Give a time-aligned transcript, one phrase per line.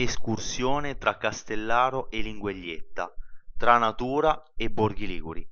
[0.00, 3.12] Escursione tra Castellaro e Linguaglietta,
[3.56, 5.44] tra natura e borghi liguri.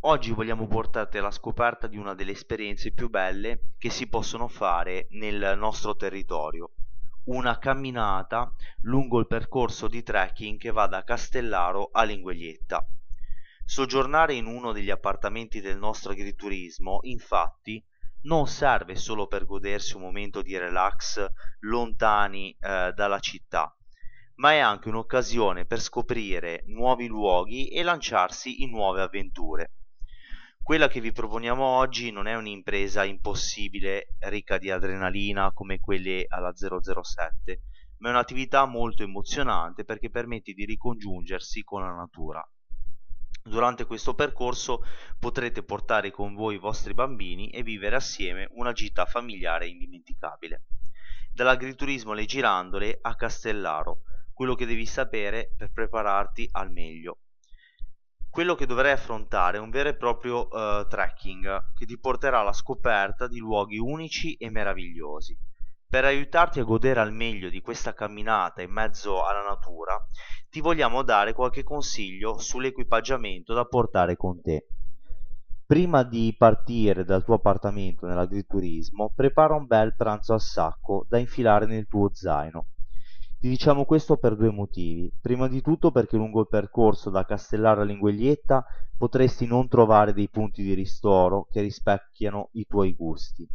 [0.00, 5.06] Oggi vogliamo portarti alla scoperta di una delle esperienze più belle che si possono fare
[5.10, 6.72] nel nostro territorio,
[7.26, 12.84] una camminata lungo il percorso di trekking che va da Castellaro a Linguaglietta.
[13.64, 17.80] Soggiornare in uno degli appartamenti del nostro agriturismo, infatti,
[18.22, 21.26] non serve solo per godersi un momento di relax
[21.60, 23.76] lontani eh, dalla città,
[24.36, 29.72] ma è anche un'occasione per scoprire nuovi luoghi e lanciarsi in nuove avventure.
[30.62, 36.52] Quella che vi proponiamo oggi non è un'impresa impossibile, ricca di adrenalina come quelle alla
[36.54, 37.62] 007,
[37.98, 42.48] ma è un'attività molto emozionante perché permette di ricongiungersi con la natura.
[43.44, 44.84] Durante questo percorso
[45.18, 50.66] potrete portare con voi i vostri bambini e vivere assieme una gita familiare indimenticabile.
[51.32, 54.02] Dall'agriturismo alle girandole a Castellaro,
[54.32, 57.18] quello che devi sapere per prepararti al meglio.
[58.30, 62.52] Quello che dovrai affrontare è un vero e proprio uh, trekking che ti porterà alla
[62.52, 65.36] scoperta di luoghi unici e meravigliosi.
[65.92, 69.94] Per aiutarti a godere al meglio di questa camminata in mezzo alla natura,
[70.48, 74.68] ti vogliamo dare qualche consiglio sull'equipaggiamento da portare con te.
[75.66, 81.66] Prima di partire dal tuo appartamento nell'agriturismo, prepara un bel pranzo al sacco da infilare
[81.66, 82.68] nel tuo zaino.
[83.38, 85.12] Ti diciamo questo per due motivi.
[85.20, 88.64] Prima di tutto perché lungo il percorso da Castellare a Linguaglietta
[88.96, 93.46] potresti non trovare dei punti di ristoro che rispecchiano i tuoi gusti,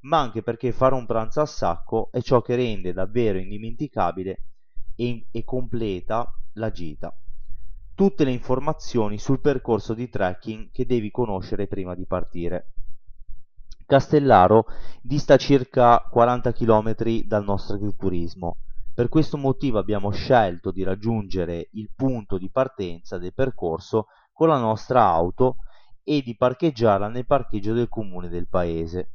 [0.00, 4.44] ma anche perché fare un pranzo al sacco è ciò che rende davvero indimenticabile
[4.96, 7.14] e, e completa la gita.
[7.94, 12.72] Tutte le informazioni sul percorso di trekking che devi conoscere prima di partire.
[13.84, 14.66] Castellaro
[15.02, 18.58] dista circa 40 km dal nostro agriturismo.
[18.94, 24.58] Per questo motivo abbiamo scelto di raggiungere il punto di partenza del percorso con la
[24.58, 25.56] nostra auto
[26.02, 29.10] e di parcheggiarla nel parcheggio del comune del paese.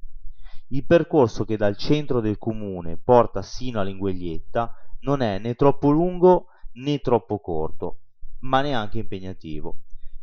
[0.70, 5.92] Il percorso che dal centro del comune porta sino a Linguaglietta non è né troppo
[5.92, 8.00] lungo né troppo corto,
[8.40, 9.78] ma neanche impegnativo.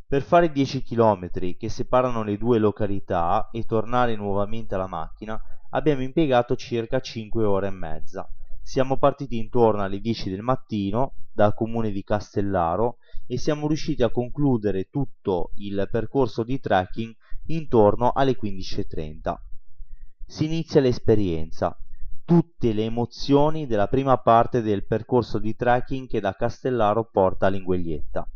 [0.04, 6.03] Per fare 10 km che separano le due località e tornare nuovamente alla macchina abbiamo
[6.03, 8.28] impiegato circa 5 ore e mezza.
[8.60, 12.97] Siamo partiti intorno alle 10 del mattino dal comune di Castellaro
[13.28, 17.14] e siamo riusciti a concludere tutto il percorso di trekking
[17.47, 19.36] intorno alle 15.30.
[20.32, 21.78] Si inizia l'esperienza
[22.25, 27.48] tutte le emozioni della prima parte del percorso di trekking che da Castellaro porta a
[27.50, 28.26] Linguaglietta.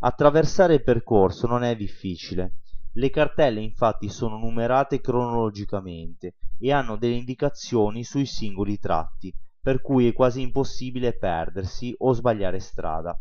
[0.00, 2.54] Attraversare il percorso non è difficile.
[2.94, 9.30] Le cartelle infatti sono numerate cronologicamente e hanno delle indicazioni sui singoli tratti,
[9.60, 13.14] per cui è quasi impossibile perdersi o sbagliare strada.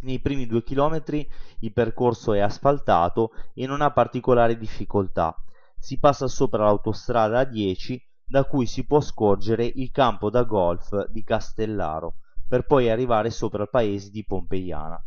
[0.00, 1.24] Nei primi due chilometri
[1.60, 5.32] il percorso è asfaltato e non ha particolari difficoltà.
[5.80, 11.24] Si passa sopra l'autostrada A10 da cui si può scorgere il campo da golf di
[11.24, 15.02] Castellaro, per poi arrivare sopra il paese di Pompeiana.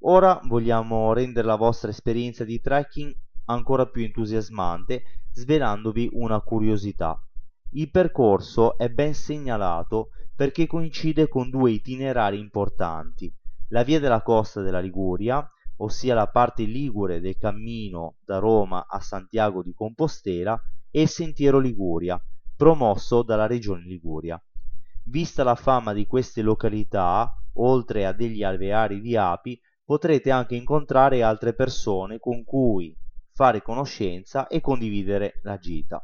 [0.00, 3.14] Ora vogliamo rendere la vostra esperienza di trekking
[3.44, 5.02] ancora più entusiasmante
[5.32, 7.20] svelandovi una curiosità.
[7.72, 13.32] Il percorso è ben segnalato perché coincide con due itinerari importanti,
[13.68, 19.00] la via della costa della Liguria, ossia la parte ligure del cammino da Roma a
[19.00, 22.20] Santiago di Compostela, e il sentiero Liguria,
[22.56, 24.42] promosso dalla regione Liguria.
[25.04, 31.22] Vista la fama di queste località, oltre a degli alveari di api, potrete anche incontrare
[31.22, 32.96] altre persone con cui
[33.32, 36.02] fare conoscenza e condividere la gita.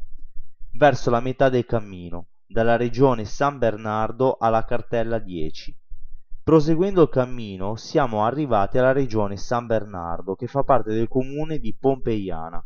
[0.72, 5.76] Verso la metà del cammino, dalla regione San Bernardo alla cartella 10.
[6.44, 11.74] Proseguendo il cammino siamo arrivati alla regione San Bernardo che fa parte del comune di
[11.74, 12.62] Pompeiana.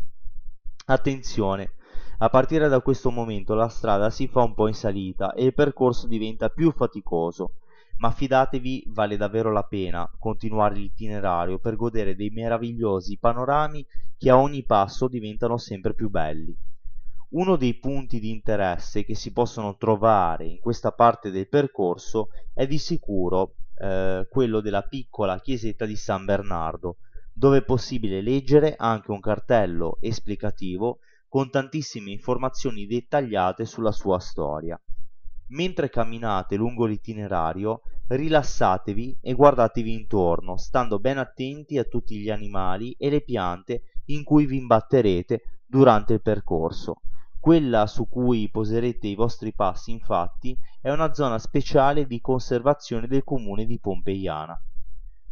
[0.86, 1.74] Attenzione,
[2.18, 5.54] a partire da questo momento la strada si fa un po' in salita e il
[5.54, 7.52] percorso diventa più faticoso,
[7.98, 13.86] ma fidatevi vale davvero la pena continuare l'itinerario per godere dei meravigliosi panorami
[14.16, 16.52] che a ogni passo diventano sempre più belli.
[17.30, 22.66] Uno dei punti di interesse che si possono trovare in questa parte del percorso è
[22.66, 26.98] di sicuro eh, quello della piccola chiesetta di San Bernardo,
[27.32, 30.98] dove è possibile leggere anche un cartello esplicativo
[31.28, 34.80] con tantissime informazioni dettagliate sulla sua storia.
[35.48, 42.94] Mentre camminate lungo l'itinerario, rilassatevi e guardatevi intorno, stando ben attenti a tutti gli animali
[42.98, 47.02] e le piante in cui vi imbatterete durante il percorso.
[47.38, 50.56] Quella su cui poserete i vostri passi, infatti,
[50.88, 54.58] è una zona speciale di conservazione del comune di Pompeiana.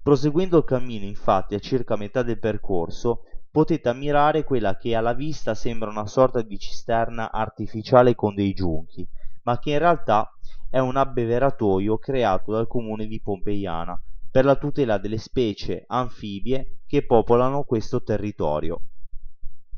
[0.03, 5.55] Proseguendo il cammino, infatti, a circa metà del percorso, potete ammirare quella che alla vista
[5.55, 9.09] sembra una sorta di cisterna artificiale con dei giunchi,
[9.45, 10.31] ma che in realtà
[10.69, 13.99] è un abbeveratoio creato dal comune di Pompeiana
[14.31, 18.83] per la tutela delle specie anfibie che popolano questo territorio.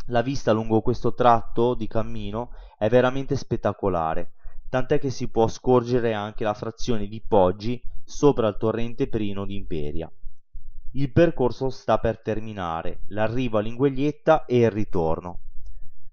[0.06, 4.32] La vista lungo questo tratto di cammino è veramente spettacolare,
[4.69, 10.11] tant'è che si può scorgere anche la frazione di Poggi sopra il torrente Prino d'Imperia.
[10.93, 15.41] Il percorso sta per terminare, l'arrivo a Lingueglietta e il ritorno.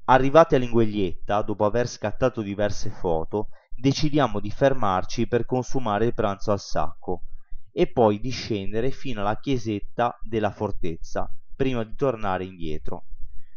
[0.05, 6.51] Arrivati a Lingueglietta, dopo aver scattato diverse foto, decidiamo di fermarci per consumare il pranzo
[6.51, 7.23] al sacco
[7.71, 13.05] e poi di scendere fino alla chiesetta della fortezza prima di tornare indietro.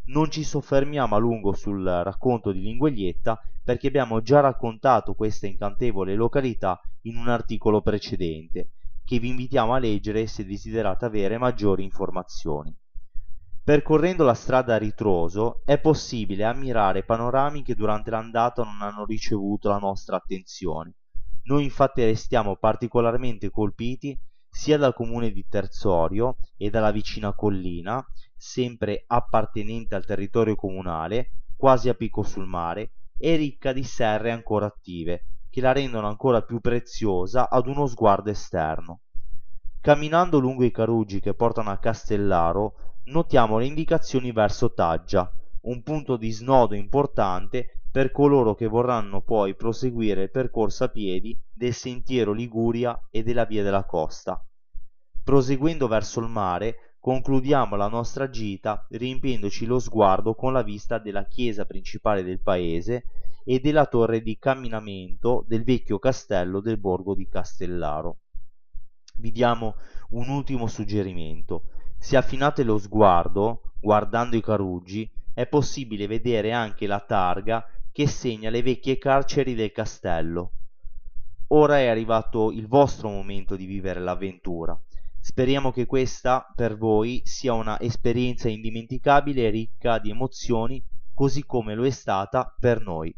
[0.09, 6.15] Non ci soffermiamo a lungo sul racconto di Lingueglietta perché abbiamo già raccontato questa incantevole
[6.15, 8.71] località in un articolo precedente
[9.05, 12.75] che vi invitiamo a leggere se desiderate avere maggiori informazioni.
[13.63, 19.69] Percorrendo la strada a ritroso è possibile ammirare panorami che durante l'andata non hanno ricevuto
[19.69, 20.95] la nostra attenzione
[21.49, 24.19] noi infatti restiamo particolarmente colpiti
[24.59, 28.05] sia dal comune di Terzorio e dalla vicina collina,
[28.37, 34.67] sempre appartenente al territorio comunale, quasi a picco sul mare, e ricca di serre ancora
[34.67, 39.03] attive, che la rendono ancora più preziosa ad uno sguardo esterno.
[39.81, 45.33] Camminando lungo i caruggi che portano a Castellaro, notiamo le indicazioni verso Taggia,
[45.63, 51.39] un punto di snodo importante per coloro che vorranno poi proseguire il percorso a piedi
[51.53, 54.43] del sentiero Liguria e della via della costa.
[55.25, 61.27] Proseguendo verso il mare, concludiamo la nostra gita riempiendoci lo sguardo con la vista della
[61.27, 63.05] chiesa principale del paese
[63.45, 68.19] e della torre di camminamento del vecchio castello del borgo di Castellaro.
[69.17, 69.77] Vi diamo
[70.11, 71.65] un ultimo suggerimento.
[71.99, 77.65] Se affinate lo sguardo, guardando i caruggi, è possibile vedere anche la targa
[77.99, 80.53] che segna le vecchie carceri del castello.
[81.49, 84.81] Ora è arrivato il vostro momento di vivere l'avventura.
[85.19, 90.81] Speriamo che questa per voi sia una esperienza indimenticabile e ricca di emozioni,
[91.13, 93.13] così come lo è stata per noi.